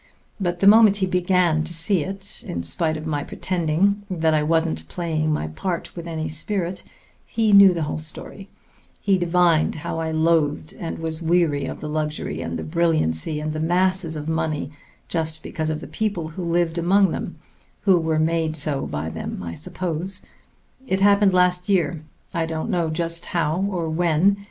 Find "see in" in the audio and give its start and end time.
1.75-2.63